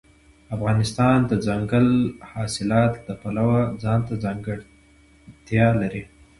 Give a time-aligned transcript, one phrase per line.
[0.55, 1.89] افغانستان د دځنګل
[2.31, 6.03] حاصلات د پلوه ځانته ځانګړتیا لري.